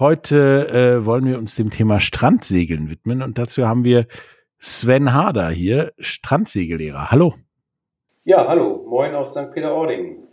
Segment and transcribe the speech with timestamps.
[0.00, 4.06] Heute äh, wollen wir uns dem Thema Strandsegeln widmen und dazu haben wir
[4.58, 7.10] Sven Harder hier, Strandsegellehrer.
[7.10, 7.34] Hallo.
[8.24, 8.86] Ja, hallo.
[8.88, 9.52] Moin aus St.
[9.52, 10.26] Peter-Ording.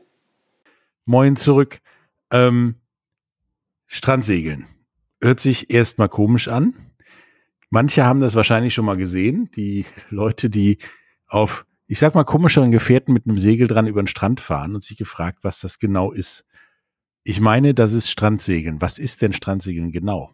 [1.04, 1.80] Moin zurück.
[2.32, 2.76] Ähm,
[3.88, 4.68] Strandsegeln.
[5.20, 6.73] Hört sich erstmal komisch an.
[7.70, 9.52] Manche haben das wahrscheinlich schon mal gesehen.
[9.58, 10.78] Die Leute, die
[11.28, 14.84] auf, ich sag mal, komischeren Gefährten mit einem Segel dran über den Strand fahren und
[14.86, 16.47] sich gefragt, was das genau ist.
[17.30, 18.78] Ich meine, das ist Strandsegeln.
[18.80, 20.30] Was ist denn Strandsegeln genau?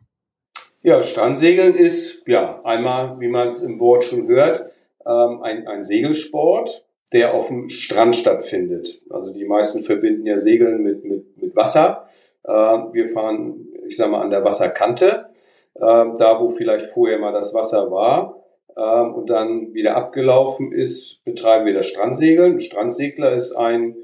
[0.84, 4.70] Ja, Strandsegeln ist, ja, einmal, wie man es im Wort schon hört,
[5.04, 9.02] ähm, ein, ein Segelsport, der auf dem Strand stattfindet.
[9.10, 12.10] Also die meisten verbinden ja Segeln mit, mit, mit Wasser.
[12.44, 15.26] Äh, wir fahren, ich sag mal, an der Wasserkante,
[15.74, 18.36] äh, da wo vielleicht vorher mal das Wasser war
[18.76, 22.60] äh, und dann wieder abgelaufen ist, betreiben wir das Strandsegeln.
[22.60, 23.96] Strandsegler ist ein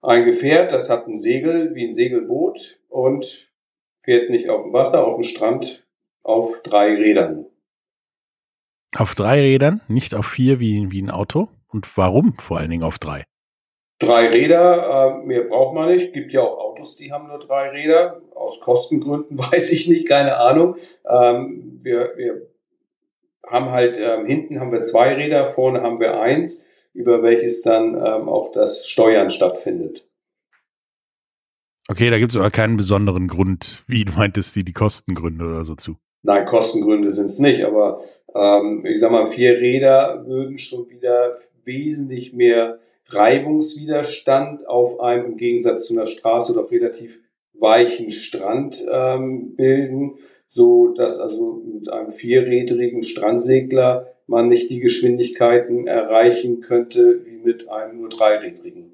[0.00, 3.50] ein Gefährt, das hat ein Segel wie ein Segelboot und
[4.02, 5.86] fährt nicht auf dem Wasser, auf dem Strand
[6.22, 7.46] auf drei Rädern.
[8.96, 11.48] Auf drei Rädern, nicht auf vier wie, wie ein Auto?
[11.68, 13.24] Und warum vor allen Dingen auf drei?
[13.98, 16.12] Drei Räder, äh, mehr braucht man nicht.
[16.12, 18.22] Gibt ja auch Autos, die haben nur drei Räder.
[18.34, 20.76] Aus Kostengründen weiß ich nicht, keine Ahnung.
[21.08, 22.46] Ähm, wir, wir
[23.46, 26.64] haben halt, ähm, hinten haben wir zwei Räder, vorne haben wir eins
[26.98, 30.04] über welches dann ähm, auch das Steuern stattfindet.
[31.88, 35.64] Okay, da gibt es aber keinen besonderen Grund, wie du meintest, die, die Kostengründe oder
[35.64, 35.96] so zu.
[36.22, 38.02] Nein, Kostengründe sind es nicht, aber
[38.34, 45.36] ähm, ich sag mal, vier Räder würden schon wieder wesentlich mehr Reibungswiderstand auf einem im
[45.36, 47.20] Gegensatz zu einer Straße doch relativ
[47.54, 55.86] weichen Strand ähm, bilden, so dass also mit einem vierrädrigen Strandsegler man nicht die Geschwindigkeiten
[55.86, 58.92] erreichen könnte wie mit einem nur dreirädrigen.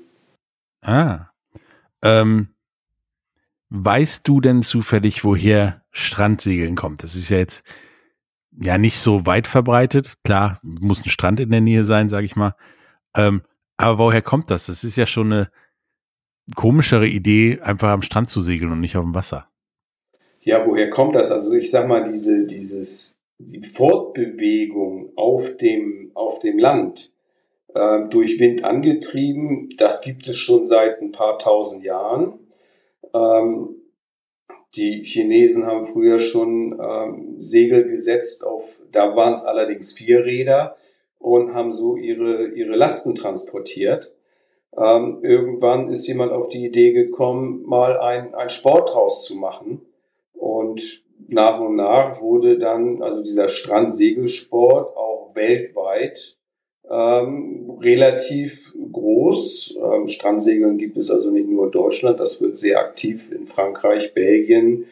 [0.81, 1.31] Ah.
[2.03, 2.49] Ähm,
[3.71, 7.03] weißt du denn zufällig, woher Strandsegeln kommt?
[7.03, 7.65] Das ist ja jetzt
[8.53, 10.15] ja nicht so weit verbreitet.
[10.23, 12.55] Klar, muss ein Strand in der Nähe sein, sage ich mal.
[13.17, 13.43] Ähm,
[13.77, 14.67] aber woher kommt das?
[14.67, 15.51] Das ist ja schon eine
[16.55, 19.49] komischere Idee, einfach am Strand zu segeln und nicht auf dem Wasser.
[20.41, 21.33] Ja, woher kommt das?
[21.33, 27.13] Also ich sag mal, diese, dieses die Fortbewegung auf dem, auf dem Land
[27.75, 32.39] äh, durch Wind angetrieben, das gibt es schon seit ein paar tausend Jahren.
[33.13, 33.77] Ähm,
[34.77, 40.77] die Chinesen haben früher schon ähm, Segel gesetzt auf, da waren es allerdings vier Räder
[41.19, 44.13] und haben so ihre, ihre Lasten transportiert.
[44.77, 49.83] Ähm, irgendwann ist jemand auf die Idee gekommen, mal ein, ein Sport draus zu machen.
[50.33, 56.37] Und nach und nach wurde dann also dieser Strandsegelsport auch weltweit
[56.91, 59.79] ähm, relativ groß.
[59.83, 64.15] Ähm, Strandsegeln gibt es also nicht nur in Deutschland, das wird sehr aktiv in Frankreich,
[64.15, 64.87] Belgien,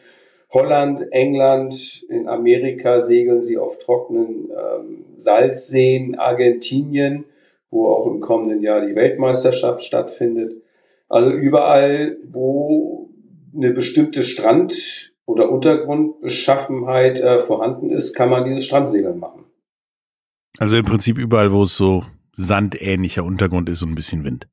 [0.51, 7.25] Holland, England, in Amerika segeln sie auf trockenen ähm, Salzseen, Argentinien,
[7.71, 10.61] wo auch im kommenden Jahr die Weltmeisterschaft stattfindet.
[11.09, 13.09] Also überall, wo
[13.55, 19.45] eine bestimmte Strand oder Untergrundbeschaffenheit äh, vorhanden ist, kann man dieses Strandsegeln machen.
[20.57, 22.03] Also im Prinzip überall, wo es so
[22.33, 24.47] sandähnlicher Untergrund ist und ein bisschen Wind.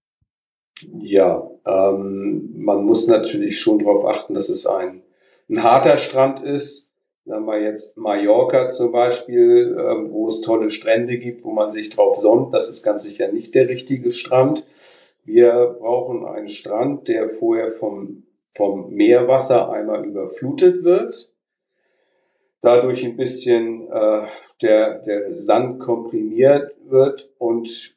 [0.99, 5.03] Ja, ähm, man muss natürlich schon darauf achten, dass es ein,
[5.49, 6.91] ein harter Strand ist.
[7.27, 11.91] Wenn man jetzt Mallorca zum Beispiel, ähm, wo es tolle Strände gibt, wo man sich
[11.91, 14.65] drauf sonnt, das ist ganz sicher nicht der richtige Strand.
[15.25, 18.25] Wir brauchen einen Strand, der vorher vom
[18.57, 21.33] vom Meerwasser einmal überflutet wird,
[22.63, 24.23] dadurch ein bisschen äh,
[24.63, 27.97] der, der Sand komprimiert wird und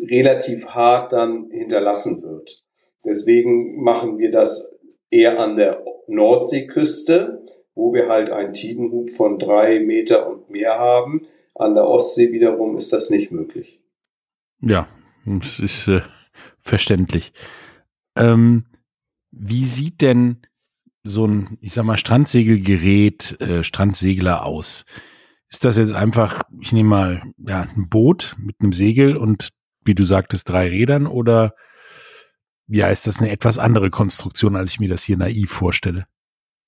[0.00, 2.62] relativ hart dann hinterlassen wird.
[3.04, 4.72] Deswegen machen wir das
[5.10, 11.26] eher an der Nordseeküste, wo wir halt einen Tidenhub von drei Meter und mehr haben.
[11.54, 13.80] An der Ostsee wiederum ist das nicht möglich.
[14.60, 14.88] Ja,
[15.24, 16.00] das ist äh,
[16.60, 17.32] verständlich.
[18.16, 18.64] Ähm,
[19.38, 20.42] wie sieht denn
[21.04, 24.86] so ein, ich sag mal, Strandsegelgerät, äh, Strandsegler aus?
[25.48, 29.50] Ist das jetzt einfach, ich nehme mal, ja, ein Boot mit einem Segel und
[29.84, 31.54] wie du sagtest, drei Rädern oder
[32.68, 36.06] ja, ist das eine etwas andere Konstruktion, als ich mir das hier naiv vorstelle?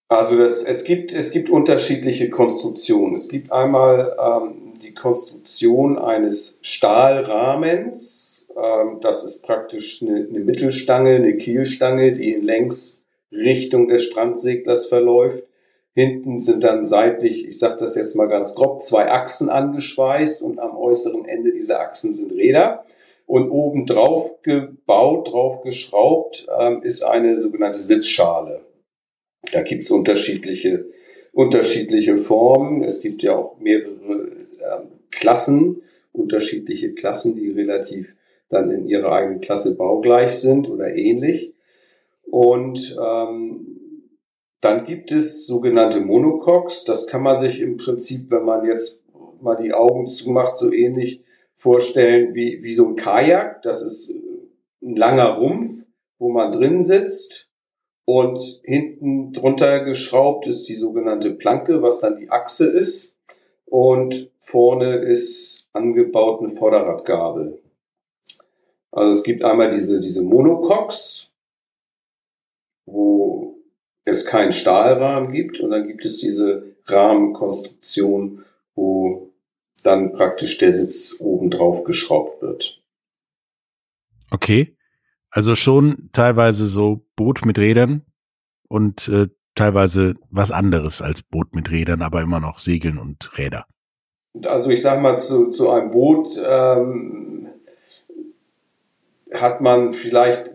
[0.08, 3.14] Also das, es gibt es gibt unterschiedliche Konstruktionen.
[3.14, 8.27] Es gibt einmal ähm, die Konstruktion eines Stahlrahmens.
[8.58, 15.44] Ähm, das ist praktisch eine, Mittelstange, eine Kielstange, die in Längsrichtung des Strandseglers verläuft.
[15.94, 20.60] Hinten sind dann seitlich, ich sage das jetzt mal ganz grob, zwei Achsen angeschweißt und
[20.60, 22.84] am äußeren Ende dieser Achsen sind Räder.
[23.26, 28.62] Und oben drauf gebaut, drauf geschraubt, ähm, ist eine sogenannte Sitzschale.
[29.52, 30.86] Da gibt's unterschiedliche,
[31.32, 32.82] unterschiedliche Formen.
[32.82, 35.82] Es gibt ja auch mehrere ähm, Klassen,
[36.12, 38.14] unterschiedliche Klassen, die relativ
[38.48, 41.54] dann in ihrer eigenen Klasse baugleich sind oder ähnlich.
[42.30, 43.78] Und ähm,
[44.60, 46.84] dann gibt es sogenannte Monocoques.
[46.84, 49.02] Das kann man sich im Prinzip, wenn man jetzt
[49.40, 51.22] mal die Augen zumacht, so ähnlich
[51.56, 53.62] vorstellen wie, wie so ein Kajak.
[53.62, 54.14] Das ist
[54.82, 55.86] ein langer Rumpf,
[56.18, 57.48] wo man drin sitzt.
[58.04, 63.16] Und hinten drunter geschraubt ist die sogenannte Planke, was dann die Achse ist.
[63.66, 67.60] Und vorne ist angebaut eine Vorderradgabel.
[68.98, 71.30] Also es gibt einmal diese, diese Monocoques,
[72.86, 73.56] wo
[74.04, 79.30] es keinen Stahlrahmen gibt und dann gibt es diese Rahmenkonstruktion, wo
[79.84, 82.82] dann praktisch der Sitz oben drauf geschraubt wird.
[84.32, 84.76] Okay.
[85.30, 88.02] Also schon teilweise so Boot mit Rädern
[88.68, 93.66] und äh, teilweise was anderes als Boot mit Rädern, aber immer noch Segeln und Räder.
[94.42, 97.47] Also ich sag mal, zu, zu einem Boot ähm,
[99.32, 100.50] hat man vielleicht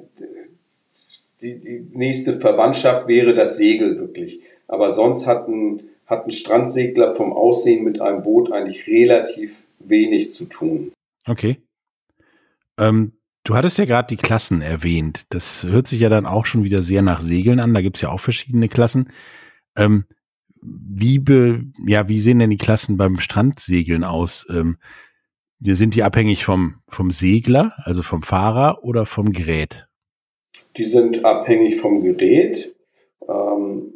[1.44, 4.42] die, die nächste Verwandtschaft wäre das Segel wirklich.
[4.68, 10.32] Aber sonst hat ein, hat ein Strandsegler vom Aussehen mit einem Boot eigentlich relativ wenig
[10.32, 10.94] zu tun.
[11.28, 11.58] Okay.
[12.80, 15.26] Ähm, du hattest ja gerade die Klassen erwähnt.
[15.30, 17.74] Das hört sich ja dann auch schon wieder sehr nach Segeln an.
[17.74, 19.12] Da gibt's ja auch verschiedene Klassen.
[19.78, 20.06] Ähm,
[20.62, 24.48] wie, be, ja, wie sehen denn die Klassen beim Strandsegeln aus?
[24.50, 24.78] Ähm,
[25.72, 29.88] sind die abhängig vom, vom Segler, also vom Fahrer oder vom Gerät?
[30.76, 32.76] Die sind abhängig vom Gerät.
[33.30, 33.94] Ähm,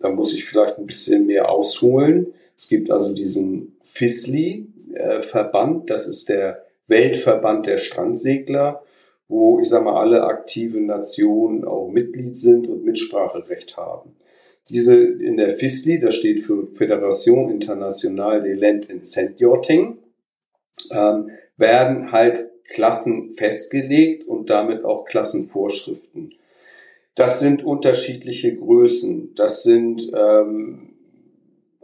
[0.00, 2.28] da muss ich vielleicht ein bisschen mehr ausholen.
[2.56, 8.82] Es gibt also diesen FISLI-Verband, das ist der Weltverband der Strandsegler,
[9.28, 14.16] wo ich sage mal alle aktiven Nationen auch Mitglied sind und Mitspracherecht haben.
[14.68, 19.98] Diese in der FISLI, das steht für Fédération Internationale des Land and Sand Yachting,
[20.92, 26.34] ähm, werden halt Klassen festgelegt und damit auch Klassenvorschriften.
[27.14, 30.94] Das sind unterschiedliche Größen, das sind ähm,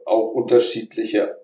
[0.06, 1.36] auch unterschiedliche,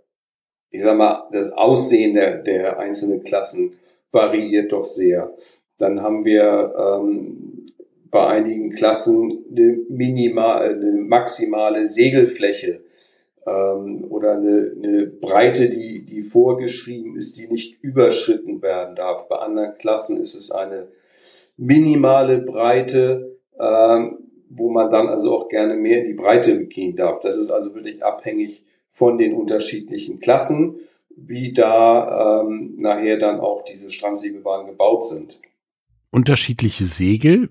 [0.70, 3.74] ich sag mal, das Aussehen der, der einzelnen Klassen
[4.10, 5.34] variiert doch sehr.
[5.76, 7.66] Dann haben wir ähm,
[8.10, 12.83] bei einigen Klassen eine, minimal, eine maximale Segelfläche
[13.46, 19.28] ähm, oder eine, eine Breite, die, die vorgeschrieben ist, die nicht überschritten werden darf.
[19.28, 20.88] Bei anderen Klassen ist es eine
[21.56, 27.20] minimale Breite, ähm, wo man dann also auch gerne mehr in die Breite gehen darf.
[27.20, 30.76] Das ist also wirklich abhängig von den unterschiedlichen Klassen,
[31.16, 35.38] wie da ähm, nachher dann auch diese Strandsegelbahnen gebaut sind.
[36.10, 37.50] Unterschiedliche Segel,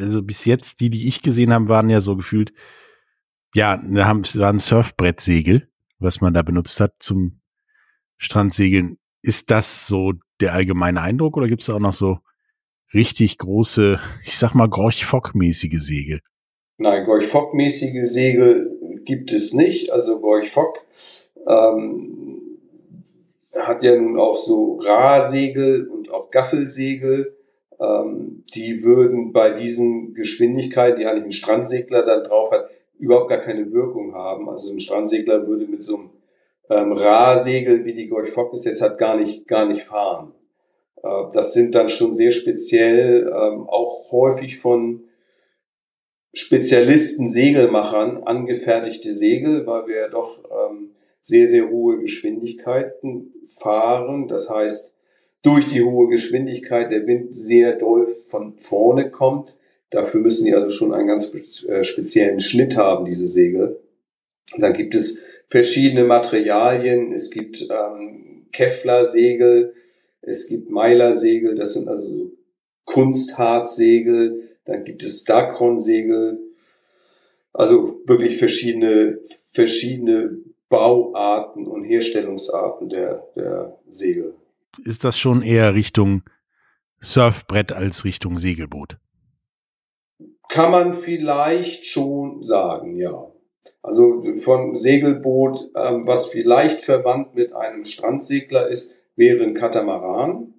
[0.00, 2.52] also bis jetzt die, die ich gesehen habe, waren ja so gefühlt
[3.54, 5.68] ja, da haben, war ein Surfbrettsegel,
[5.98, 7.40] was man da benutzt hat zum
[8.16, 8.98] Strandsegeln.
[9.22, 12.18] Ist das so der allgemeine Eindruck oder gibt es auch noch so
[12.94, 16.20] richtig große, ich sag mal, Gorch-Fock-mäßige Segel?
[16.78, 19.92] Nein, Gorch-Fock-mäßige Segel gibt es nicht.
[19.92, 20.78] Also Gorch-Fock
[21.46, 22.58] ähm,
[23.54, 27.36] hat ja nun auch so Rahsegel und auch Gaffelsegel.
[27.80, 32.68] Ähm, die würden bei diesen Geschwindigkeiten, die eigentlich ein Strandsegler dann drauf hat,
[33.02, 34.48] überhaupt gar keine Wirkung haben.
[34.48, 36.10] Also ein Strandsegler würde mit so einem
[36.70, 40.32] ähm, Rahsegel, wie die Gorch Fock es jetzt hat, gar nicht, gar nicht fahren.
[41.02, 45.04] Äh, das sind dann schon sehr speziell, ähm, auch häufig von
[46.32, 54.28] Spezialisten, Segelmachern angefertigte Segel, weil wir ja doch ähm, sehr, sehr hohe Geschwindigkeiten fahren.
[54.28, 54.94] Das heißt,
[55.42, 59.56] durch die hohe Geschwindigkeit der Wind sehr doll von vorne kommt,
[59.92, 61.32] Dafür müssen die also schon einen ganz
[61.68, 63.78] äh, speziellen Schnitt haben, diese Segel.
[64.54, 67.12] Und dann gibt es verschiedene Materialien.
[67.12, 69.74] Es gibt ähm, Kevlar-Segel,
[70.22, 72.32] es gibt Meiler-Segel, das sind also
[72.86, 76.38] Kunstharz-Segel, dann gibt es Dacron-Segel,
[77.52, 79.18] also wirklich verschiedene,
[79.52, 84.34] verschiedene Bauarten und Herstellungsarten der, der Segel.
[84.84, 86.22] Ist das schon eher Richtung
[87.00, 88.96] Surfbrett als Richtung Segelboot?
[90.52, 93.32] Kann man vielleicht schon sagen, ja.
[93.80, 100.52] Also von Segelboot, ähm, was vielleicht verwandt mit einem Strandsegler ist, wäre ein Katamaran.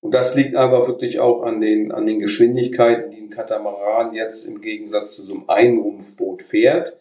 [0.00, 4.44] Und das liegt aber wirklich auch an den, an den Geschwindigkeiten, die ein Katamaran jetzt
[4.44, 6.98] im Gegensatz zu so einem Einrumpfboot fährt.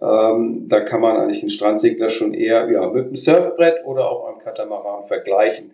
[0.00, 4.28] Ähm, da kann man eigentlich einen Strandsegler schon eher ja, mit einem Surfbrett oder auch
[4.28, 5.72] einem Katamaran vergleichen.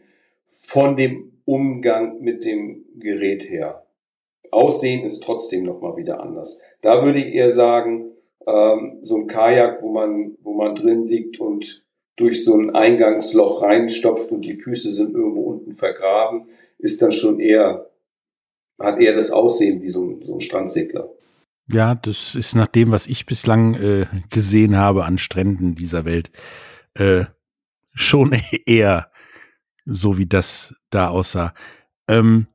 [0.48, 3.84] Von dem Umgang mit dem Gerät her.
[4.50, 6.60] Aussehen ist trotzdem nochmal wieder anders.
[6.82, 8.12] Da würde ich eher sagen,
[8.46, 11.84] ähm, so ein Kajak, wo man, wo man drin liegt und
[12.16, 17.40] durch so ein Eingangsloch reinstopft und die Füße sind irgendwo unten vergraben, ist dann schon
[17.40, 17.90] eher,
[18.78, 21.10] hat eher das Aussehen wie so ein, so ein Strandsegler.
[21.72, 26.30] Ja, das ist nach dem, was ich bislang äh, gesehen habe an Stränden dieser Welt,
[26.94, 27.24] äh,
[27.92, 29.10] schon eher
[29.84, 31.54] so wie das da aussah.
[32.08, 32.48] Ähm,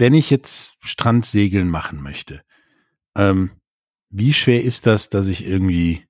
[0.00, 2.40] wenn ich jetzt Strandsegeln machen möchte,
[3.16, 3.50] ähm,
[4.08, 6.02] wie schwer ist das, dass ich irgendwie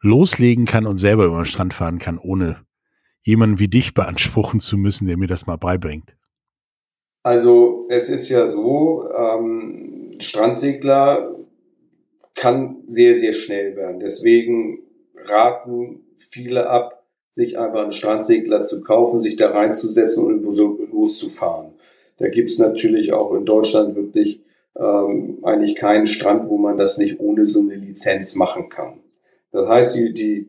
[0.00, 2.64] loslegen kann und selber über den Strand fahren kann, ohne
[3.22, 6.16] jemanden wie dich beanspruchen zu müssen, der mir das mal beibringt?
[7.24, 11.34] Also es ist ja so, ähm, Strandsegler
[12.34, 13.98] kann sehr, sehr schnell werden.
[13.98, 14.80] Deswegen
[15.16, 21.73] raten viele ab, sich einfach einen Strandsegler zu kaufen, sich da reinzusetzen und so loszufahren.
[22.18, 24.40] Da gibt's natürlich auch in Deutschland wirklich
[24.76, 29.00] ähm, eigentlich keinen Strand, wo man das nicht ohne so eine Lizenz machen kann.
[29.52, 30.48] Das heißt, die, die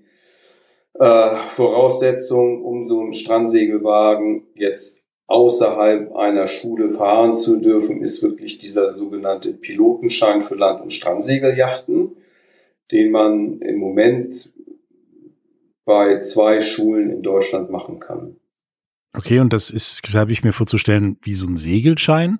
[0.99, 8.57] äh, Voraussetzung, um so einen Strandsegelwagen jetzt außerhalb einer Schule fahren zu dürfen, ist wirklich
[8.57, 12.15] dieser sogenannte Pilotenschein für Land- und Strandsegeljachten,
[12.91, 14.49] den man im Moment
[15.83, 18.37] bei zwei Schulen in Deutschland machen kann.
[19.17, 22.39] Okay, und das ist, habe ich mir vorzustellen, wie so ein Segelschein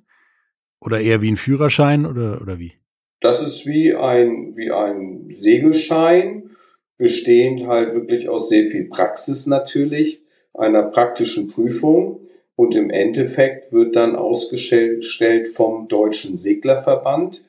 [0.80, 2.74] oder eher wie ein Führerschein oder, oder wie?
[3.22, 6.52] Das ist wie ein, wie ein Segelschein,
[6.98, 10.22] bestehend halt wirklich aus sehr viel Praxis natürlich,
[10.54, 17.46] einer praktischen Prüfung und im Endeffekt wird dann ausgestellt vom Deutschen Seglerverband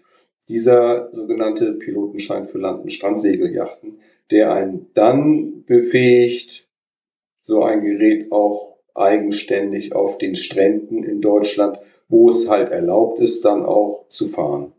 [0.48, 3.98] dieser sogenannte Pilotenschein für Land- und Strandsegeljachten,
[4.30, 6.68] der einen dann befähigt,
[7.44, 13.44] so ein Gerät auch eigenständig auf den Stränden in Deutschland, wo es halt erlaubt ist,
[13.44, 14.72] dann auch zu fahren.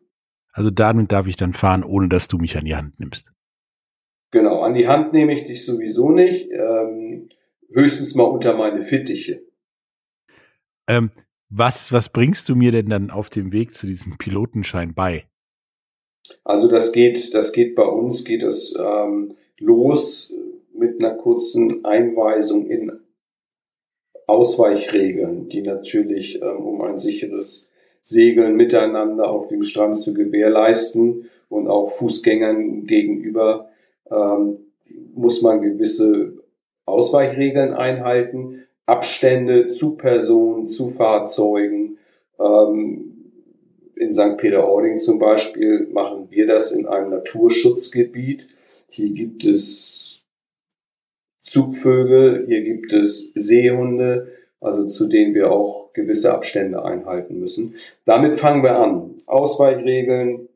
[0.52, 3.32] Also damit darf ich dann fahren, ohne dass du mich an die Hand nimmst.
[4.32, 7.30] Genau, an die Hand nehme ich dich sowieso nicht, ähm,
[7.72, 9.42] höchstens mal unter meine Fittiche.
[10.88, 11.12] Ähm,
[11.50, 15.26] was, was bringst du mir denn dann auf dem Weg zu diesem Pilotenschein bei?
[16.44, 20.34] Also das geht, das geht bei uns, geht es ähm, los
[20.74, 22.92] mit einer kurzen Einweisung in
[24.27, 27.72] Ausweichregeln, die natürlich, ähm, um ein sicheres
[28.03, 33.69] Segeln miteinander auf dem Strand zu gewährleisten und auch Fußgängern gegenüber,
[34.12, 34.57] ähm,
[35.15, 36.34] muss man gewisse
[36.86, 41.98] Ausweichregeln einhalten, Abstände zu Personen, zu Fahrzeugen,
[42.39, 43.17] ähm,
[43.96, 44.38] in St.
[44.38, 48.48] Peter-Ording zum Beispiel machen wir das in einem Naturschutzgebiet.
[48.89, 50.17] Hier gibt es
[51.48, 54.27] Zugvögel, hier gibt es Seehunde,
[54.60, 57.75] also zu denen wir auch gewisse Abstände einhalten müssen.
[58.06, 59.16] Damit fangen wir an.
[59.25, 60.50] Ausweichregeln,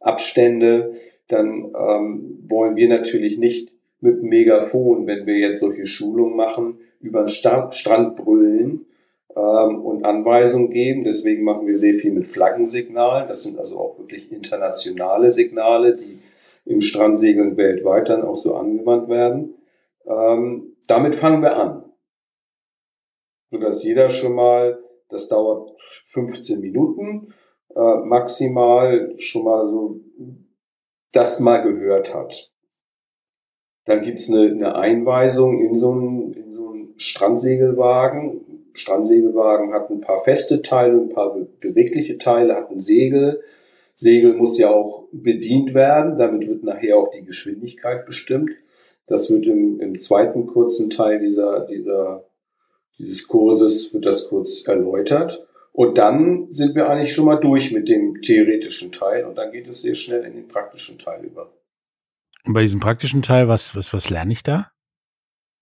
[0.00, 0.92] Abstände,
[1.28, 7.24] dann ähm, wollen wir natürlich nicht mit Megafon, wenn wir jetzt solche Schulungen machen, über
[7.24, 8.86] den Strand brüllen,
[9.36, 11.04] ähm, und Anweisungen geben.
[11.04, 13.26] Deswegen machen wir sehr viel mit Flaggensignalen.
[13.28, 16.18] Das sind also auch wirklich internationale Signale, die
[16.66, 19.54] im Strandsegeln weltweit dann auch so angewandt werden.
[20.06, 21.84] Ähm, damit fangen wir an.
[23.50, 25.70] Sodass jeder schon mal, das dauert
[26.08, 27.32] 15 Minuten,
[27.74, 30.00] äh, maximal schon mal so
[31.12, 32.50] das mal gehört hat.
[33.84, 40.00] Dann gibt's eine, eine Einweisung in so einen, in so einen Strandsegelwagen, Strandsegelwagen hat ein
[40.00, 43.42] paar feste Teile, ein paar bewegliche Teile, hat ein Segel.
[43.94, 48.50] Segel muss ja auch bedient werden, damit wird nachher auch die Geschwindigkeit bestimmt.
[49.06, 52.24] Das wird im, im zweiten kurzen Teil dieser, dieser,
[52.98, 55.46] dieses Kurses, wird das kurz erläutert.
[55.72, 59.66] Und dann sind wir eigentlich schon mal durch mit dem theoretischen Teil und dann geht
[59.66, 61.52] es sehr schnell in den praktischen Teil über.
[62.46, 64.70] Und bei diesem praktischen Teil, was, was, was lerne ich da?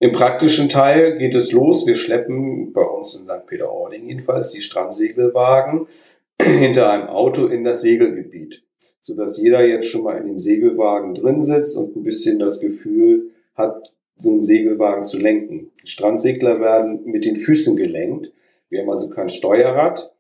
[0.01, 1.87] Im praktischen Teil geht es los.
[1.87, 3.47] Wir schleppen bei uns in St.
[3.47, 5.87] Peter-Ording jedenfalls die Strandsegelwagen
[6.43, 8.65] hinter einem Auto in das Segelgebiet,
[9.01, 13.31] sodass jeder jetzt schon mal in dem Segelwagen drin sitzt und ein bisschen das Gefühl
[13.55, 15.73] hat, so einen Segelwagen zu lenken.
[15.85, 18.33] Strandsegler werden mit den Füßen gelenkt.
[18.69, 20.13] Wir haben also kein Steuerrad,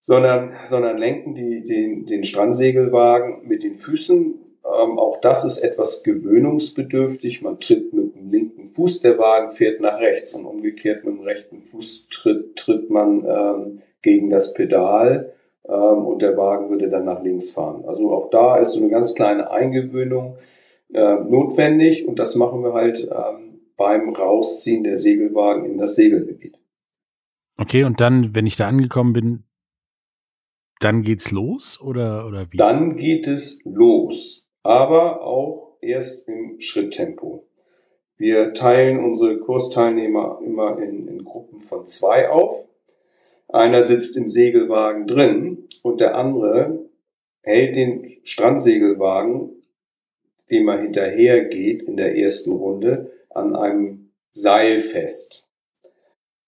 [0.00, 4.34] sondern, sondern lenken die, den, den Strandsegelwagen mit den Füßen.
[4.64, 7.42] Ähm, auch das ist etwas gewöhnungsbedürftig.
[7.42, 11.22] Man tritt mit dem linken Fuß, der Wagen fährt nach rechts und umgekehrt mit dem
[11.22, 15.32] rechten Fuß tritt, tritt man ähm, gegen das Pedal
[15.66, 17.84] ähm, und der Wagen würde dann nach links fahren.
[17.86, 20.36] Also auch da ist so eine ganz kleine Eingewöhnung
[20.94, 26.58] äh, notwendig und das machen wir halt ähm, beim Rausziehen der Segelwagen in das Segelgebiet.
[27.56, 29.44] Okay, und dann, wenn ich da angekommen bin,
[30.80, 32.56] dann geht's los oder, oder wie?
[32.56, 37.46] Dann geht es los, aber auch erst im Schritttempo.
[38.16, 42.68] Wir teilen unsere Kursteilnehmer immer in, in Gruppen von zwei auf.
[43.48, 46.88] Einer sitzt im Segelwagen drin und der andere
[47.42, 49.61] hält den Strandsegelwagen,
[50.52, 55.48] dem er hinterher geht in der ersten Runde, an einem Seil fest,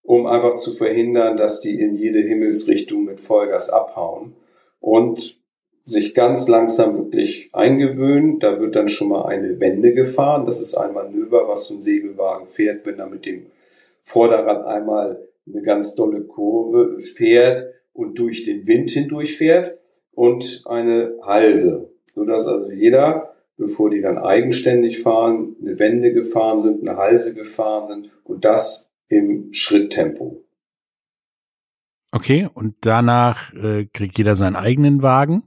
[0.03, 4.35] um einfach zu verhindern, dass die in jede Himmelsrichtung mit Vollgas abhauen
[4.81, 5.39] und
[5.87, 8.39] sich ganz langsam wirklich eingewöhnen.
[8.39, 10.47] Da wird dann schon mal eine Wende gefahren.
[10.47, 13.47] Das ist ein Manöver, was ein Segelwagen fährt, wenn er mit dem
[14.03, 19.79] Vorderrad einmal eine ganz dolle Kurve fährt und durch den Wind hindurch fährt
[20.13, 26.87] und eine Halse, sodass also jeder, bevor die dann eigenständig fahren, eine Wende gefahren sind,
[26.87, 30.45] eine Halse gefahren sind und das im Schritttempo.
[32.13, 35.45] Okay, und danach äh, kriegt jeder seinen eigenen Wagen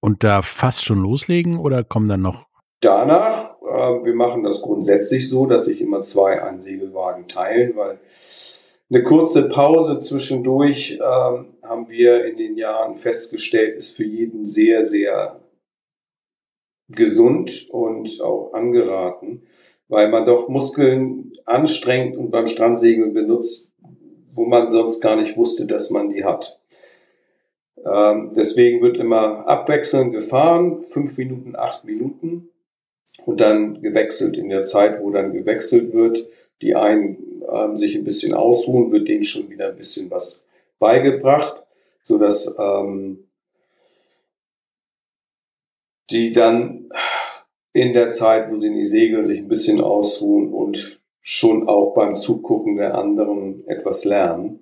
[0.00, 2.46] und da fast schon loslegen oder kommen dann noch?
[2.80, 7.98] Danach, äh, wir machen das grundsätzlich so, dass sich immer zwei einen Segelwagen teilen, weil
[8.90, 14.86] eine kurze Pause zwischendurch ähm, haben wir in den Jahren festgestellt, ist für jeden sehr,
[14.86, 15.40] sehr
[16.88, 19.42] gesund und auch angeraten,
[19.88, 23.70] weil man doch Muskeln anstrengt und beim Strandsegeln benutzt,
[24.32, 26.60] wo man sonst gar nicht wusste, dass man die hat.
[27.84, 32.48] Ähm, deswegen wird immer abwechselnd gefahren, fünf Minuten, acht Minuten
[33.24, 34.36] und dann gewechselt.
[34.36, 36.26] In der Zeit, wo dann gewechselt wird,
[36.60, 40.44] die einen ähm, sich ein bisschen ausruhen, wird denen schon wieder ein bisschen was
[40.78, 41.62] beigebracht,
[42.04, 43.27] so dass ähm,
[46.10, 46.90] die dann
[47.72, 51.94] in der Zeit, wo sie in die Segel sich ein bisschen ausruhen und schon auch
[51.94, 54.60] beim Zugucken der anderen etwas lernen.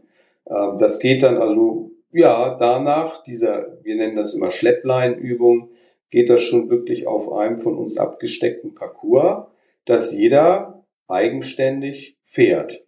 [0.49, 5.71] Ähm, das geht dann also, ja, danach, dieser, wir nennen das immer Schleppleinübung,
[6.11, 9.47] geht das schon wirklich auf einem von uns abgesteckten Parcours,
[9.85, 12.85] dass jeder eigenständig fährt.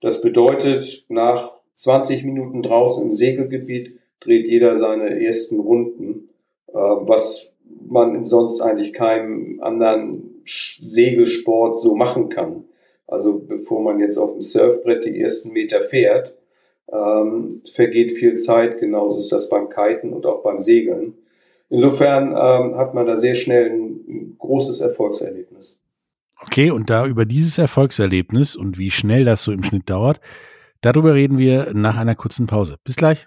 [0.00, 6.30] Das bedeutet, nach 20 Minuten draußen im Segelgebiet dreht jeder seine ersten Runden,
[6.68, 7.49] äh, was
[7.90, 12.64] man sonst eigentlich keinem anderen Segelsport so machen kann.
[13.06, 16.34] Also bevor man jetzt auf dem Surfbrett die ersten Meter fährt,
[16.92, 18.78] ähm, vergeht viel Zeit.
[18.78, 21.14] Genauso ist das beim Kiten und auch beim Segeln.
[21.68, 25.78] Insofern ähm, hat man da sehr schnell ein, ein großes Erfolgserlebnis.
[26.42, 30.20] Okay, und da über dieses Erfolgserlebnis und wie schnell das so im Schnitt dauert,
[30.80, 32.76] darüber reden wir nach einer kurzen Pause.
[32.84, 33.26] Bis gleich.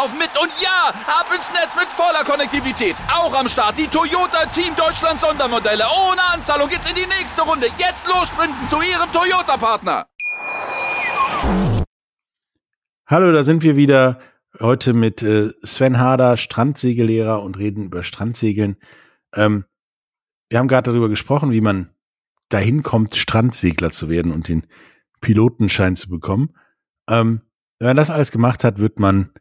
[0.01, 0.29] laufen mit.
[0.41, 2.95] Und ja, ab ins Netz mit voller Konnektivität.
[3.13, 5.83] Auch am Start die Toyota Team Deutschland Sondermodelle.
[6.09, 7.67] Ohne Anzahlung geht's in die nächste Runde.
[7.77, 10.07] Jetzt los sprinten zu Ihrem Toyota-Partner.
[13.07, 14.19] Hallo, da sind wir wieder.
[14.59, 18.77] Heute mit äh, Sven Harder, Strandsegellehrer und reden über Strandsegeln.
[19.33, 19.65] Ähm,
[20.49, 21.89] wir haben gerade darüber gesprochen, wie man
[22.49, 24.67] dahin kommt, Strandsegler zu werden und den
[25.21, 26.53] Pilotenschein zu bekommen.
[27.09, 27.41] Ähm,
[27.79, 29.31] wenn man das alles gemacht hat, wird man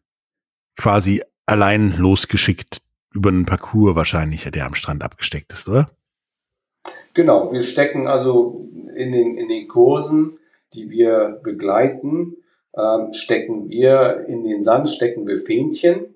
[0.81, 2.79] quasi allein losgeschickt
[3.13, 5.91] über einen Parcours wahrscheinlich, der am Strand abgesteckt ist, oder?
[7.13, 8.67] Genau, wir stecken also
[8.97, 10.39] in den, in den Kursen,
[10.73, 12.37] die wir begleiten,
[12.75, 16.15] ähm, stecken wir in den Sand, stecken wir Fähnchen.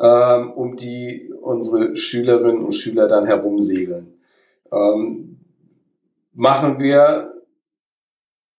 [0.00, 4.14] ähm, um die unsere Schülerinnen und Schüler dann herumsegeln.
[4.70, 5.40] Ähm,
[6.32, 7.32] machen wir,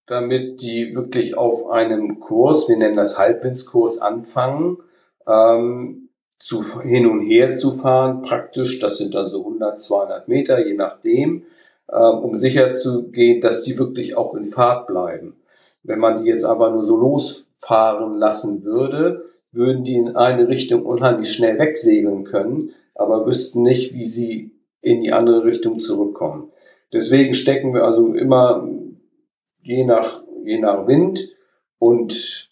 [0.09, 4.77] damit die wirklich auf einem Kurs, wir nennen das Halbwindskurs, anfangen,
[5.27, 10.65] ähm, zu, hin und her zu fahren, praktisch, das sind dann so 100, 200 Meter,
[10.65, 11.43] je nachdem,
[11.91, 15.35] ähm, um sicher zu gehen, dass die wirklich auch in Fahrt bleiben.
[15.83, 20.85] Wenn man die jetzt aber nur so losfahren lassen würde, würden die in eine Richtung
[20.85, 26.51] unheimlich schnell wegsegeln können, aber wüssten nicht, wie sie in die andere Richtung zurückkommen.
[26.91, 28.67] Deswegen stecken wir also immer
[29.69, 31.29] je nach, je nach Wind
[31.77, 32.49] und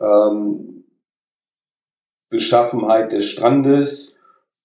[0.00, 0.84] ähm,
[2.28, 4.16] Beschaffenheit des Strandes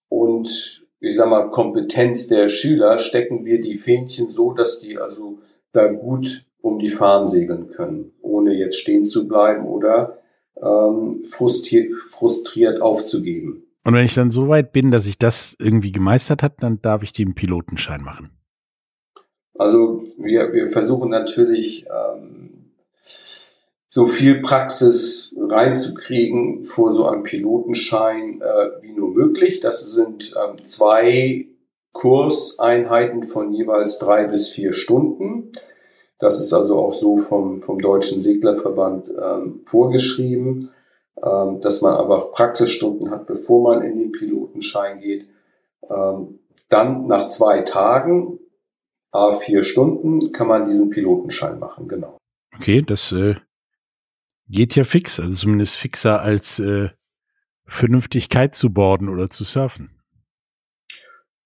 [0.09, 5.39] und ich sag mal Kompetenz der Schüler stecken wir die Fähnchen so, dass die also
[5.73, 10.17] da gut um die Fahnen segeln können, ohne jetzt stehen zu bleiben oder
[10.61, 13.63] ähm, frustriert, frustriert aufzugeben.
[13.83, 17.03] Und wenn ich dann so weit bin, dass ich das irgendwie gemeistert habe, dann darf
[17.03, 18.40] ich den Pilotenschein machen.
[19.61, 22.71] Also wir, wir versuchen natürlich ähm,
[23.89, 29.59] so viel Praxis reinzukriegen vor so einem Pilotenschein äh, wie nur möglich.
[29.59, 31.45] Das sind ähm, zwei
[31.93, 35.51] Kurseinheiten von jeweils drei bis vier Stunden.
[36.17, 40.71] Das ist also auch so vom, vom Deutschen Seglerverband ähm, vorgeschrieben,
[41.23, 45.27] ähm, dass man aber Praxisstunden hat, bevor man in den Pilotenschein geht.
[45.87, 48.39] Ähm, dann nach zwei Tagen,
[49.11, 52.17] a vier Stunden, kann man diesen Pilotenschein machen, genau.
[52.55, 53.35] Okay, das äh,
[54.47, 56.89] geht ja fix, also zumindest fixer als äh,
[57.65, 60.01] Vernünftigkeit zu borden oder zu surfen.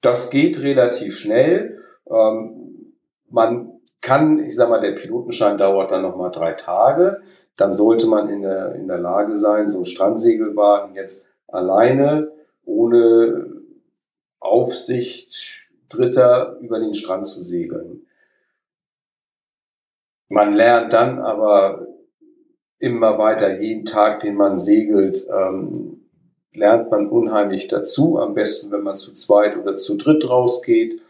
[0.01, 1.79] Das geht relativ schnell.
[2.07, 2.93] Ähm,
[3.29, 7.21] man kann, ich sag mal, der Pilotenschein dauert dann nochmal drei Tage.
[7.57, 12.31] Dann sollte man in der, in der Lage sein, so ein Strandsegelwagen jetzt alleine,
[12.65, 13.51] ohne
[14.39, 18.05] Aufsicht Dritter über den Strand zu segeln.
[20.29, 21.87] Man lernt dann aber
[22.79, 26.05] immer weiter, jeden Tag, den man segelt, ähm,
[26.53, 28.17] lernt man unheimlich dazu.
[28.17, 31.01] Am besten, wenn man zu zweit oder zu dritt rausgeht.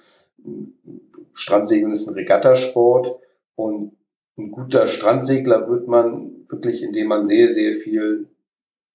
[1.34, 3.20] Strandsegeln ist ein Regattasport
[3.56, 3.96] und
[4.38, 8.28] ein guter Strandsegler wird man wirklich, indem man sehr, sehr viel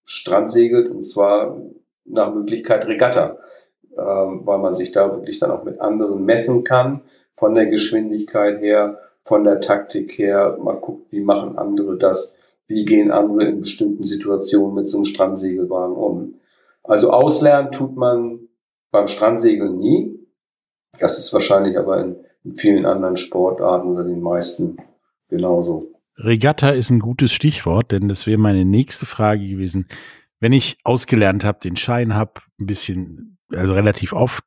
[0.04, 1.60] Strand segelt und zwar
[2.04, 3.38] nach Möglichkeit Regatta,
[4.00, 7.02] ähm, weil man sich da wirklich dann auch mit anderen messen kann,
[7.36, 10.58] von der Geschwindigkeit her, von der Taktik her.
[10.62, 12.34] Man guckt, wie machen andere das,
[12.66, 16.34] wie gehen andere in bestimmten Situationen mit so einem Strandsegelwagen um.
[16.82, 18.48] Also auslernen tut man
[18.90, 20.18] beim Strandsegeln nie.
[20.98, 24.76] Das ist wahrscheinlich aber in in vielen anderen Sportarten oder den meisten
[25.28, 25.92] genauso.
[26.16, 29.86] Regatta ist ein gutes Stichwort, denn das wäre meine nächste Frage gewesen.
[30.38, 34.44] Wenn ich ausgelernt habe, den Schein habe, ein bisschen, also relativ oft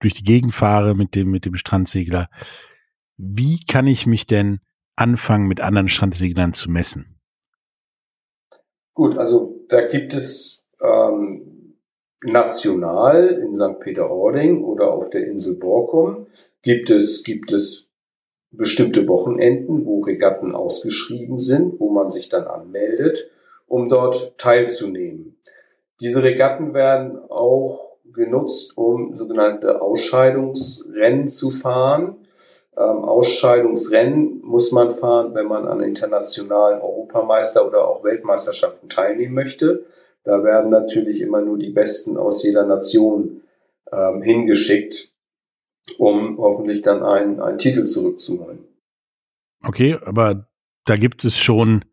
[0.00, 2.28] durch die Gegend fahre mit dem, mit dem Strandsegler,
[3.16, 4.60] wie kann ich mich denn
[4.96, 7.20] anfangen, mit anderen Strandseglern zu messen?
[8.94, 11.78] Gut, also da gibt es ähm,
[12.22, 13.80] national in St.
[13.80, 16.26] Peter-Ording oder auf der Insel Borkum
[16.62, 17.88] gibt es, gibt es
[18.50, 23.30] bestimmte Wochenenden, wo Regatten ausgeschrieben sind, wo man sich dann anmeldet,
[23.66, 25.36] um dort teilzunehmen.
[26.00, 32.16] Diese Regatten werden auch genutzt, um sogenannte Ausscheidungsrennen zu fahren.
[32.76, 39.86] Ähm, Ausscheidungsrennen muss man fahren, wenn man an internationalen Europameister oder auch Weltmeisterschaften teilnehmen möchte.
[40.24, 43.42] Da werden natürlich immer nur die Besten aus jeder Nation
[43.90, 45.12] ähm, hingeschickt
[45.96, 48.58] um hoffentlich dann einen, einen Titel zurückzuholen.
[49.62, 50.48] Okay, aber
[50.84, 51.84] da gibt es schon,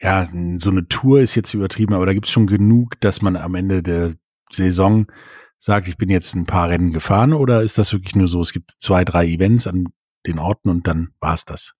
[0.00, 0.26] ja,
[0.58, 3.54] so eine Tour ist jetzt übertrieben, aber da gibt es schon genug, dass man am
[3.54, 4.14] Ende der
[4.54, 5.06] Saison
[5.58, 8.52] sagt, ich bin jetzt ein paar Rennen gefahren oder ist das wirklich nur so, es
[8.52, 9.86] gibt zwei, drei Events an
[10.26, 11.74] den Orten und dann war's das?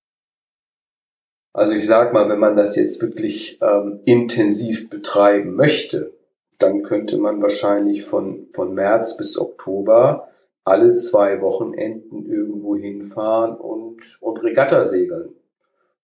[1.52, 6.12] Also ich sag mal, wenn man das jetzt wirklich ähm, intensiv betreiben möchte,
[6.58, 10.28] dann könnte man wahrscheinlich von, von März bis Oktober
[10.64, 15.30] alle zwei Wochenenden irgendwo hinfahren und, und Regatta segeln.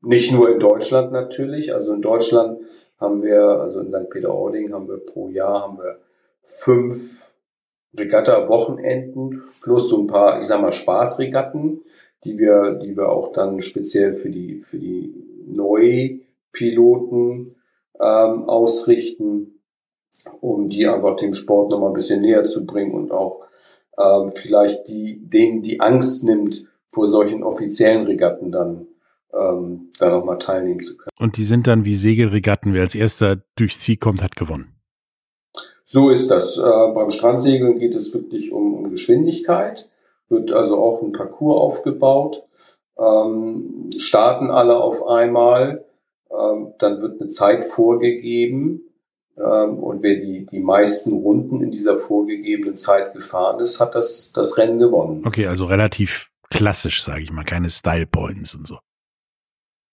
[0.01, 1.73] Nicht nur in Deutschland natürlich.
[1.73, 2.61] Also in Deutschland
[2.99, 4.11] haben wir, also in St.
[4.11, 5.99] Peter-Ording haben wir pro Jahr haben wir
[6.43, 7.33] fünf
[7.97, 11.83] Regatta-Wochenenden plus so ein paar, ich sag mal, Spaßregatten,
[12.25, 15.15] die wir, die wir auch dann speziell für die, für die
[15.47, 17.55] Neupiloten
[18.01, 19.61] ähm, ausrichten,
[20.41, 23.45] um die einfach dem Sport nochmal ein bisschen näher zu bringen und auch
[23.99, 28.87] ähm, vielleicht die, denen die Angst nimmt, vor solchen offiziellen Regatten dann
[29.33, 31.11] ähm, da nochmal teilnehmen zu können.
[31.19, 34.78] Und die sind dann wie Segelregatten, wer als erster durchs Ziel kommt, hat gewonnen.
[35.91, 36.59] So ist das.
[36.59, 39.89] Äh, beim Strandsegeln geht es wirklich um, um Geschwindigkeit.
[40.29, 42.45] Wird also auch ein Parcours aufgebaut.
[42.99, 45.87] Ähm, starten alle auf einmal.
[46.31, 48.83] Ähm, dann wird eine Zeit vorgegeben.
[49.39, 54.31] Ähm, und wer die, die meisten Runden in dieser vorgegebenen Zeit gefahren ist, hat das,
[54.35, 55.23] das Rennen gewonnen.
[55.25, 58.77] Okay, also relativ klassisch, sage ich mal, keine Style Points und so.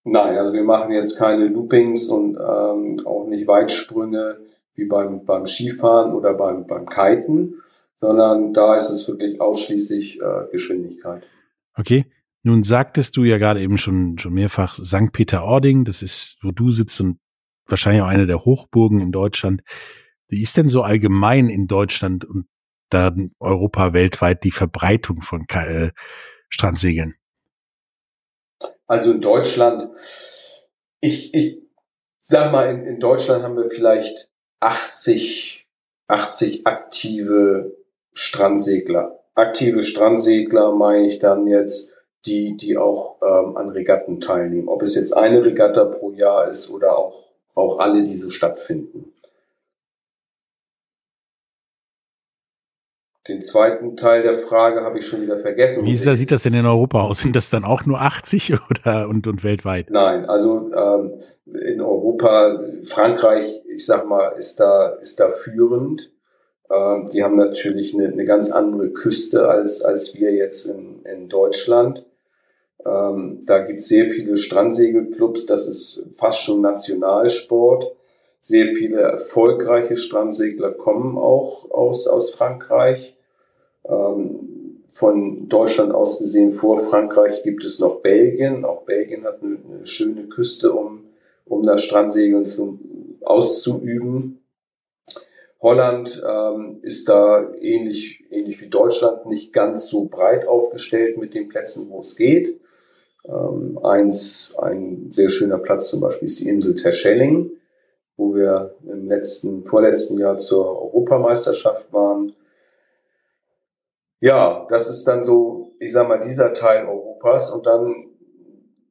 [0.03, 4.39] Nein, also wir machen jetzt keine Loopings und ähm, auch nicht Weitsprünge
[4.75, 7.55] wie beim, beim Skifahren oder beim, beim Kiten,
[7.95, 11.23] sondern da ist es wirklich ausschließlich äh, Geschwindigkeit.
[11.75, 12.05] Okay.
[12.43, 15.11] Nun sagtest du ja gerade eben schon, schon mehrfach St.
[15.11, 17.17] Peter-Ording, das ist, wo du sitzt und
[17.65, 19.63] wahrscheinlich auch eine der Hochburgen in Deutschland.
[20.27, 22.45] Wie ist denn so allgemein in Deutschland und
[22.89, 25.91] dann Europa weltweit die Verbreitung von äh,
[26.49, 27.15] Strandsegeln?
[28.85, 29.89] Also in Deutschland,
[30.99, 31.57] ich, ich
[32.21, 35.67] sag mal, in, in Deutschland haben wir vielleicht 80,
[36.07, 37.75] 80 aktive
[38.13, 39.19] Strandsegler.
[39.35, 41.93] Aktive Strandsegler meine ich dann jetzt,
[42.25, 44.67] die, die auch ähm, an Regatten teilnehmen.
[44.67, 49.13] Ob es jetzt eine Regatta pro Jahr ist oder auch, auch alle, die so stattfinden.
[53.27, 55.83] Den zweiten Teil der Frage habe ich schon wieder vergessen.
[55.83, 57.19] Wie ist, sieht das denn in Europa aus?
[57.19, 59.89] Sind das dann auch nur 80 oder und, und weltweit?
[59.89, 61.13] Nein, also ähm,
[61.45, 66.11] in Europa, Frankreich, ich sag mal, ist da, ist da führend.
[66.69, 71.27] Ähm, die haben natürlich eine, eine ganz andere Küste als, als wir jetzt in, in
[71.27, 72.05] Deutschland.
[72.85, 77.91] Ähm, da gibt es sehr viele Strandsegelclubs, das ist fast schon Nationalsport.
[78.41, 83.14] Sehr viele erfolgreiche Strandsegler kommen auch aus, aus Frankreich.
[83.87, 84.45] Ähm,
[84.93, 88.63] von Deutschland aus gesehen vor Frankreich gibt es noch Belgien.
[88.63, 91.03] Auch Belgien hat eine, eine schöne Küste, um,
[91.43, 92.79] um das Strandsegeln zu,
[93.21, 94.39] auszuüben.
[95.59, 101.49] Holland ähm, ist da ähnlich, ähnlich wie Deutschland nicht ganz so breit aufgestellt mit den
[101.49, 102.61] Plätzen, wo es geht.
[103.25, 107.51] Ähm, eins, ein sehr schöner Platz zum Beispiel ist die Insel Terschelling,
[108.15, 112.33] wo wir im letzten, vorletzten Jahr zur Europameisterschaft waren
[114.25, 117.51] ja, das ist dann so, ich sag mal, dieser Teil Europas.
[117.51, 118.07] Und dann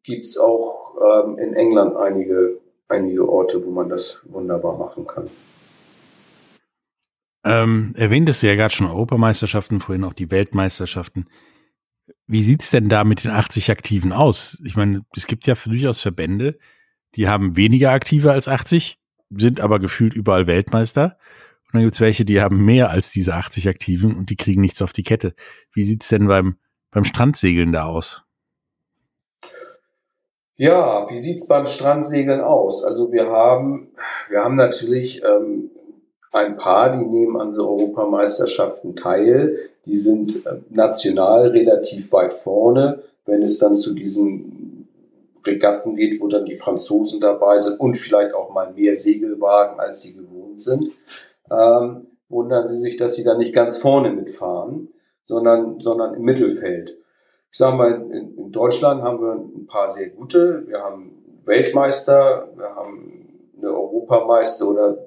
[0.05, 5.29] gibt's auch ähm, in England einige, einige Orte, wo man das wunderbar machen kann.
[7.45, 11.27] Ähm, erwähntest du ja gerade schon Europameisterschaften, vorhin auch die Weltmeisterschaften.
[12.29, 14.63] Wie sieht's denn da mit den 80 Aktiven aus?
[14.65, 16.59] Ich meine, es gibt ja durchaus Verbände,
[17.17, 21.19] die haben weniger Aktive als 80, sind aber gefühlt überall Weltmeister
[21.75, 24.93] dann gibt's welche, die haben mehr als diese 80 Aktiven und die kriegen nichts auf
[24.93, 25.35] die Kette.
[25.73, 26.57] Wie sieht's denn beim,
[26.91, 28.23] beim Strandsegeln da aus?
[30.57, 32.85] Ja, wie sieht's beim Strandsegeln aus?
[32.85, 33.89] Also wir haben,
[34.29, 35.73] wir haben natürlich ähm,
[36.33, 39.59] ein paar, die nehmen an so Europameisterschaften teil.
[39.85, 43.03] Die sind äh, national relativ weit vorne.
[43.27, 44.89] Wenn es dann zu diesen
[45.45, 50.03] Regatten geht, wo dann die Franzosen dabei sind und vielleicht auch mal mehr Segelwagen, als
[50.03, 50.93] sie gewohnt sind,
[51.51, 54.89] ähm, wundern sie sich, dass sie da nicht ganz vorne mitfahren,
[55.27, 56.97] sondern, sondern im Mittelfeld.
[57.51, 60.67] Ich sage mal, in, in Deutschland haben wir ein paar sehr gute.
[60.67, 61.13] Wir haben
[61.45, 64.99] Weltmeister, wir haben eine Europameister oder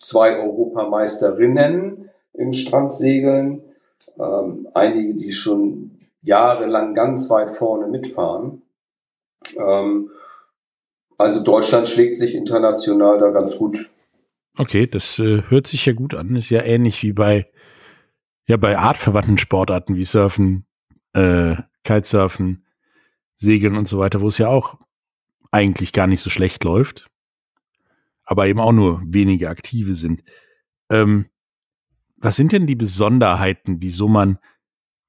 [0.00, 3.62] zwei Europameisterinnen im Strandsegeln,
[4.18, 8.62] ähm, einige, die schon jahrelang ganz weit vorne mitfahren.
[9.56, 10.10] Ähm,
[11.18, 13.90] also Deutschland schlägt sich international da ganz gut
[14.56, 16.36] Okay, das äh, hört sich ja gut an.
[16.36, 17.50] Ist ja ähnlich wie bei,
[18.46, 20.66] ja, bei artverwandten Sportarten wie Surfen,
[21.14, 22.66] äh, Kitesurfen,
[23.36, 24.78] Segeln und so weiter, wo es ja auch
[25.50, 27.08] eigentlich gar nicht so schlecht läuft,
[28.24, 30.22] aber eben auch nur wenige Aktive sind.
[30.90, 31.26] Ähm,
[32.16, 34.38] was sind denn die Besonderheiten, wieso man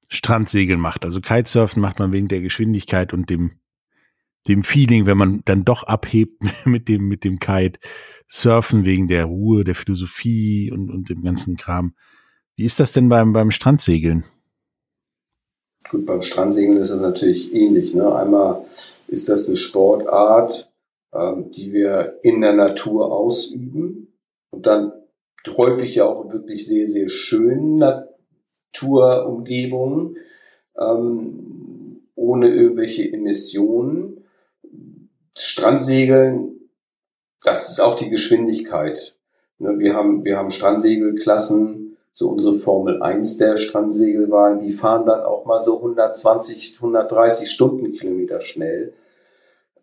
[0.08, 1.04] Strandsegeln macht?
[1.04, 3.60] Also Kitesurfen macht man wegen der Geschwindigkeit und dem,
[4.48, 7.78] dem Feeling, wenn man dann doch abhebt mit dem, mit dem Kite.
[8.28, 11.94] Surfen wegen der Ruhe, der Philosophie und, und dem ganzen Kram.
[12.56, 14.24] Wie ist das denn beim, beim Strandsegeln?
[15.88, 17.94] Gut, beim Strandsegeln ist das natürlich ähnlich.
[17.94, 18.14] Ne?
[18.14, 18.64] Einmal
[19.08, 20.70] ist das eine Sportart,
[21.12, 24.14] ähm, die wir in der Natur ausüben
[24.50, 24.92] und dann
[25.46, 27.76] häufig ja auch wirklich sehr, sehr schönen
[28.72, 30.16] Naturumgebungen,
[30.78, 34.24] ähm, ohne irgendwelche Emissionen.
[35.36, 36.53] Strandsegeln
[37.44, 39.14] das ist auch die Geschwindigkeit.
[39.58, 45.20] Ne, wir haben, wir haben Strandsegelklassen, so unsere Formel 1 der Strandsegelwagen, die fahren dann
[45.20, 48.94] auch mal so 120, 130 Stundenkilometer schnell.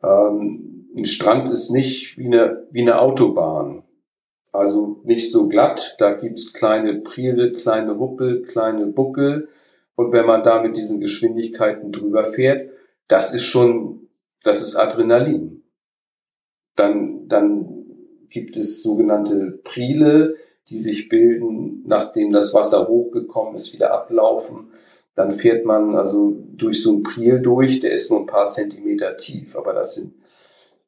[0.04, 3.84] Ähm, ein Strand ist nicht wie eine, wie eine Autobahn.
[4.52, 9.47] Also nicht so glatt, da gibt's kleine Priele, kleine Huppel, kleine Buckel.
[9.95, 12.69] Und wenn man da mit diesen Geschwindigkeiten drüber fährt,
[13.08, 14.10] das ist schon,
[14.43, 15.63] das ist Adrenalin.
[16.76, 17.85] Dann, dann
[18.29, 20.35] gibt es sogenannte Priele,
[20.69, 24.71] die sich bilden, nachdem das Wasser hochgekommen ist, wieder ablaufen.
[25.15, 29.17] Dann fährt man also durch so ein Priel durch, der ist nur ein paar Zentimeter
[29.17, 30.13] tief, aber das sind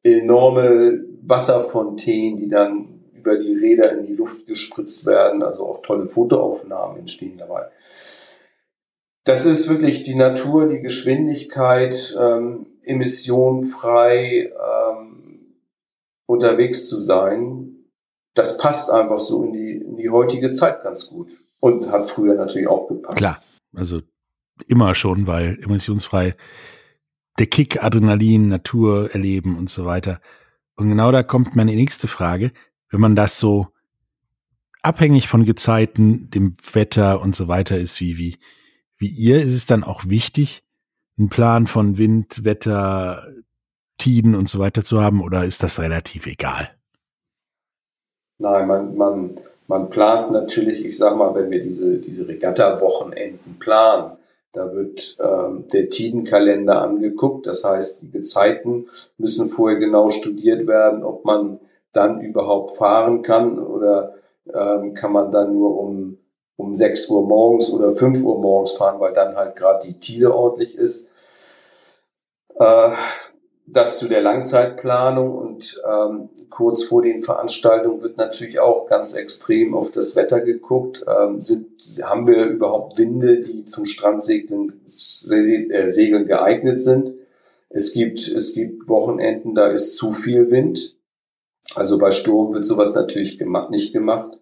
[0.02, 5.42] enorme Wasserfontänen, die dann über die Räder in die Luft gespritzt werden.
[5.42, 7.66] Also auch tolle Fotoaufnahmen entstehen dabei.
[9.24, 15.23] Das ist wirklich die Natur, die Geschwindigkeit, ähm, emissionfrei ähm,
[16.26, 17.70] unterwegs zu sein.
[18.34, 21.32] Das passt einfach so in die, in die heutige Zeit ganz gut.
[21.60, 23.16] Und hat früher natürlich auch gepasst.
[23.16, 24.02] Klar, also
[24.66, 26.36] immer schon, weil emissionsfrei
[27.38, 30.20] der Kick, Adrenalin, Natur erleben und so weiter.
[30.76, 32.52] Und genau da kommt meine nächste Frage.
[32.90, 33.68] Wenn man das so
[34.82, 38.36] abhängig von Gezeiten, dem Wetter und so weiter ist, wie, wie,
[38.98, 40.62] wie ihr, ist es dann auch wichtig,
[41.18, 43.26] einen Plan von Wind, Wetter,
[44.04, 46.68] Tiden und so weiter zu haben oder ist das relativ egal?
[48.36, 54.18] Nein, man, man, man plant natürlich, ich sag mal, wenn wir diese, diese Regatta-Wochenenden planen,
[54.52, 57.46] da wird ähm, der Tidenkalender angeguckt.
[57.46, 61.58] Das heißt, die Gezeiten müssen vorher genau studiert werden, ob man
[61.94, 64.16] dann überhaupt fahren kann oder
[64.52, 66.18] ähm, kann man dann nur um,
[66.56, 70.34] um 6 Uhr morgens oder 5 Uhr morgens fahren, weil dann halt gerade die Tide
[70.34, 71.08] ordentlich ist.
[72.56, 72.90] Äh,
[73.66, 79.74] das zu der Langzeitplanung und ähm, kurz vor den Veranstaltungen wird natürlich auch ganz extrem
[79.74, 81.04] auf das Wetter geguckt.
[81.08, 81.68] Ähm, sind,
[82.02, 87.14] haben wir überhaupt Winde, die zum Strandsegeln äh, Segeln geeignet sind?
[87.70, 90.96] Es gibt, es gibt Wochenenden, da ist zu viel Wind.
[91.74, 94.38] Also bei Sturm wird sowas natürlich gemacht, nicht gemacht.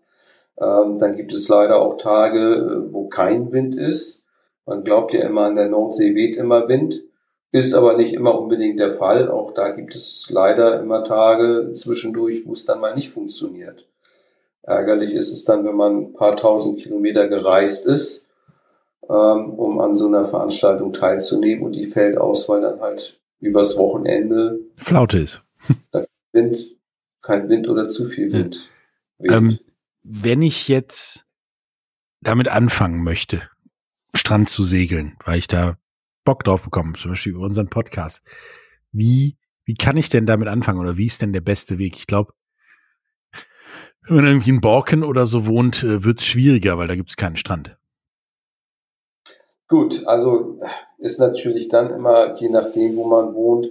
[0.61, 4.25] Ähm, dann gibt es leider auch Tage, wo kein Wind ist.
[4.67, 7.05] Man glaubt ja immer, an der Nordsee weht immer Wind.
[7.53, 9.31] Ist aber nicht immer unbedingt der Fall.
[9.31, 13.87] Auch da gibt es leider immer Tage zwischendurch, wo es dann mal nicht funktioniert.
[14.63, 18.31] Ärgerlich ist es dann, wenn man ein paar tausend Kilometer gereist ist,
[19.09, 23.77] ähm, um an so einer Veranstaltung teilzunehmen und die fällt aus, weil dann halt übers
[23.77, 25.43] Wochenende Flaute ist.
[26.33, 26.57] Wind,
[27.21, 28.71] kein Wind oder zu viel Wind.
[29.19, 29.37] Ja.
[29.37, 29.59] Ähm,
[30.03, 31.27] wenn ich jetzt
[32.23, 33.43] damit anfangen möchte,
[34.15, 35.77] Strand zu segeln, weil ich da
[36.25, 38.23] Bock drauf bekommen, zum Beispiel über unseren Podcast.
[38.93, 41.97] Wie, wie kann ich denn damit anfangen oder wie ist denn der beste Weg?
[41.97, 42.33] Ich glaube,
[44.07, 47.11] wenn man irgendwie in Borken oder so wohnt, äh, wird es schwieriger, weil da gibt
[47.11, 47.77] es keinen Strand.
[49.69, 50.59] Gut, also
[50.99, 53.67] ist natürlich dann immer, je nachdem, wo man wohnt,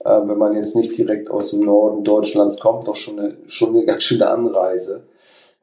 [0.00, 3.70] äh, wenn man jetzt nicht direkt aus dem Norden Deutschlands kommt, doch schon eine, schon
[3.70, 5.04] eine ganz schöne Anreise.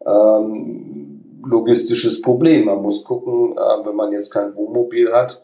[0.06, 2.66] Ähm, logistisches Problem.
[2.66, 5.42] Man muss gucken, äh, wenn man jetzt kein Wohnmobil hat,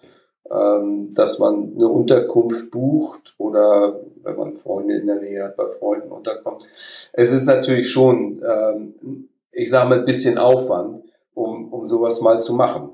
[0.51, 5.67] ähm, dass man eine Unterkunft bucht oder wenn man Freunde in der Nähe hat, bei
[5.69, 6.67] Freunden unterkommt.
[7.13, 11.01] Es ist natürlich schon, ähm, ich sage mal, ein bisschen Aufwand,
[11.34, 12.91] um, um sowas mal zu machen.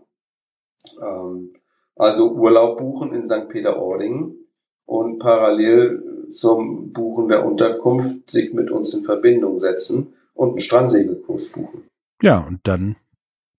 [1.01, 1.53] Ähm,
[1.95, 3.49] also Urlaub buchen in St.
[3.49, 4.33] Peter-Ording
[4.85, 11.49] und parallel zum Buchen der Unterkunft sich mit uns in Verbindung setzen und einen Strandsegelkurs
[11.49, 11.83] buchen.
[12.21, 12.95] Ja, und dann,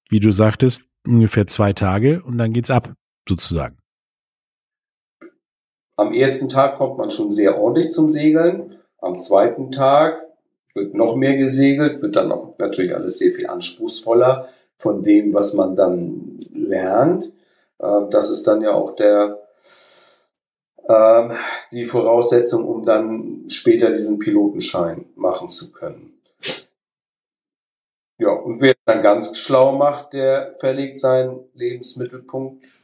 [0.09, 2.95] wie du sagtest, ungefähr zwei Tage und dann geht's ab,
[3.29, 3.82] sozusagen.
[5.97, 8.79] Am ersten Tag kommt man schon sehr ordentlich zum Segeln.
[8.99, 10.27] Am zweiten Tag
[10.75, 15.55] wird noch mehr gesegelt, wird dann noch natürlich alles sehr viel anspruchsvoller von dem, was
[15.55, 17.31] man dann lernt.
[17.81, 19.43] Ähm, das ist dann ja auch der,
[20.89, 21.33] ähm,
[21.73, 26.15] die Voraussetzung, um dann später diesen Pilotenschein machen zu können.
[28.19, 32.82] Ja, und wer es dann ganz schlau macht, der verlegt seinen Lebensmittelpunkt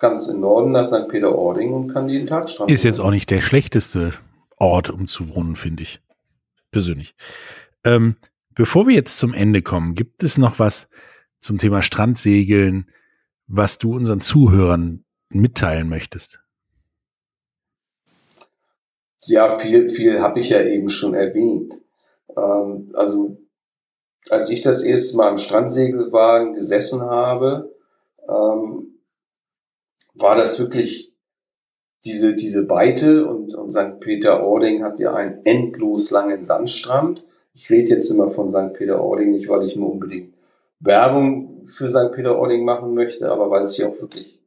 [0.00, 1.08] ganz im Norden nach St.
[1.08, 2.70] Peter-Ording und kann jeden Tag Strand.
[2.70, 4.12] Ist jetzt auch nicht der schlechteste
[4.58, 6.00] Ort, um zu wohnen, finde ich.
[6.72, 7.14] Persönlich.
[7.84, 8.16] Ähm,
[8.54, 10.90] bevor wir jetzt zum Ende kommen, gibt es noch was
[11.38, 12.90] zum Thema Strandsegeln,
[13.46, 16.40] was du unseren Zuhörern mitteilen möchtest?
[19.24, 21.74] Ja, viel, viel habe ich ja eben schon erwähnt.
[22.36, 23.36] Ähm, also,
[24.30, 27.74] als ich das erste Mal am Strandsegelwagen gesessen habe,
[28.28, 28.89] ähm,
[30.14, 31.12] war das wirklich
[32.04, 34.00] diese, diese Weite und, und St.
[34.00, 37.24] Peter-Ording hat ja einen endlos langen Sandstrand.
[37.52, 38.72] Ich rede jetzt immer von St.
[38.72, 40.34] Peter-Ording nicht, weil ich nur unbedingt
[40.78, 42.12] Werbung für St.
[42.12, 44.40] Peter-Ording machen möchte, aber weil es hier auch wirklich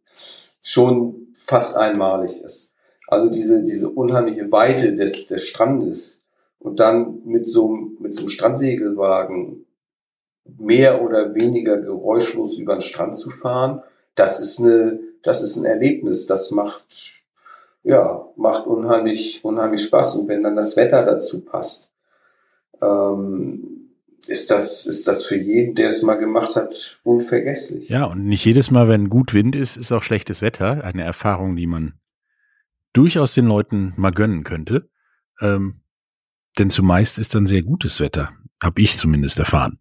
[0.62, 2.74] schon fast einmalig ist.
[3.08, 6.24] Also diese, diese unheimliche Weite des, des Strandes
[6.58, 7.68] und dann mit so,
[8.00, 9.66] mit so einem Strandsegelwagen
[10.58, 13.84] mehr oder weniger geräuschlos über den Strand zu fahren,
[14.16, 16.28] das ist eine, das ist ein Erlebnis.
[16.28, 17.14] Das macht,
[17.84, 20.18] ja, macht unheimlich, unheimlich Spaß.
[20.18, 21.92] Und wenn dann das Wetter dazu passt,
[22.82, 23.90] ähm,
[24.28, 27.90] ist das, ist das für jeden, der es mal gemacht hat, unvergesslich.
[27.90, 30.84] Ja, und nicht jedes Mal, wenn gut Wind ist, ist auch schlechtes Wetter.
[30.84, 31.94] Eine Erfahrung, die man
[32.94, 34.90] durchaus den Leuten mal gönnen könnte.
[35.42, 35.82] Ähm,
[36.58, 38.32] denn zumeist ist dann sehr gutes Wetter.
[38.62, 39.80] Habe ich zumindest erfahren.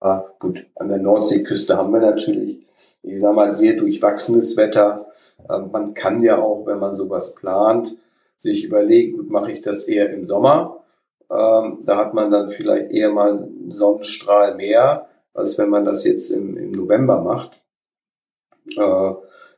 [0.00, 0.66] Ja, gut.
[0.76, 2.58] An der Nordseeküste haben wir natürlich,
[3.02, 5.06] ich sage mal, sehr durchwachsenes Wetter.
[5.50, 7.96] Ähm, man kann ja auch, wenn man sowas plant,
[8.38, 10.84] sich überlegen, gut, mache ich das eher im Sommer?
[11.30, 16.04] Ähm, da hat man dann vielleicht eher mal einen Sonnenstrahl mehr, als wenn man das
[16.04, 17.62] jetzt im, im November macht.
[18.76, 19.14] Äh,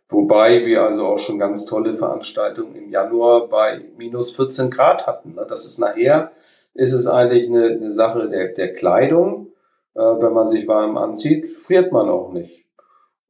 [0.09, 5.35] wobei wir also auch schon ganz tolle Veranstaltungen im Januar bei minus 14 Grad hatten.
[5.35, 5.47] Ne?
[5.49, 6.31] Das ist nachher,
[6.75, 9.53] ist es eigentlich eine, eine Sache der, der Kleidung.
[9.95, 12.64] Äh, wenn man sich warm anzieht, friert man auch nicht.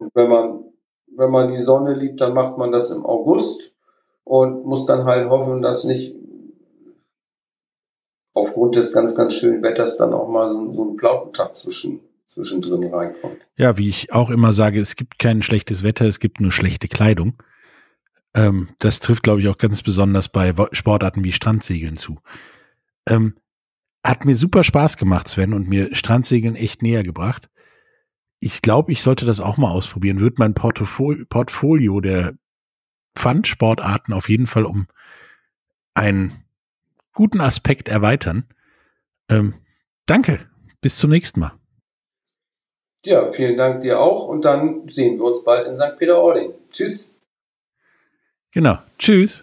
[0.04, 0.64] Und wenn man,
[1.16, 3.74] wenn man die Sonne liebt, dann macht man das im August
[4.24, 6.14] und muss dann halt hoffen, dass nicht
[8.34, 12.92] aufgrund des ganz, ganz schönen Wetters dann auch mal so, so ein Plautentag zwischen, zwischendrin
[12.92, 13.38] reinkommt.
[13.56, 16.88] Ja, wie ich auch immer sage, es gibt kein schlechtes Wetter, es gibt nur schlechte
[16.88, 17.34] Kleidung.
[18.34, 22.18] Ähm, das trifft, glaube ich, auch ganz besonders bei Sportarten wie Strandsegeln zu.
[23.08, 23.36] Ähm,
[24.04, 27.48] hat mir super Spaß gemacht, Sven, und mir Strandsegeln echt näher gebracht.
[28.44, 30.20] Ich glaube, ich sollte das auch mal ausprobieren.
[30.20, 32.34] Wird mein Portfolio, Portfolio der
[33.16, 34.86] Pfandsportarten auf jeden Fall um
[35.94, 36.44] einen
[37.14, 38.44] guten Aspekt erweitern.
[39.30, 39.54] Ähm,
[40.04, 40.40] danke.
[40.82, 41.52] Bis zum nächsten Mal.
[43.06, 45.96] Ja, vielen Dank dir auch und dann sehen wir uns bald in St.
[45.98, 46.52] Peter-Ording.
[46.70, 47.16] Tschüss.
[48.52, 48.76] Genau.
[48.98, 49.42] Tschüss.